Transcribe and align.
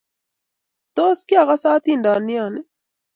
Tos, 0.99 1.17
kiaigase 1.29 1.67
hatindioni? 1.73 2.61